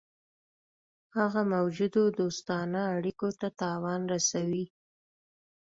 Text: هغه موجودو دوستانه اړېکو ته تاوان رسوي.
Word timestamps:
هغه 1.17 1.41
موجودو 1.53 2.03
دوستانه 2.19 2.81
اړېکو 2.95 3.29
ته 3.39 3.47
تاوان 3.61 4.01
رسوي. 4.13 4.65